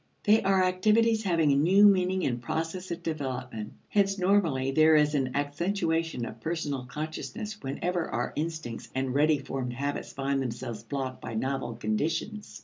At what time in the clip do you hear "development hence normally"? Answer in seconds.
3.03-4.71